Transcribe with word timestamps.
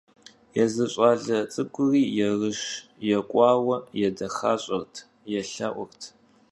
Yêzı 0.55 0.85
ş'ale 0.93 1.37
ts'ık'uri 1.51 2.03
yêrış 2.15 2.61
yêk'uaue 3.07 3.75
yêdexaş'ert, 3.99 4.93
yêlhe'urt. 5.31 6.01